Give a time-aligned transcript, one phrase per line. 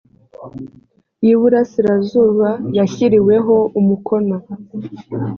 [1.23, 4.35] y iburasirazuba yashyiriweho umukono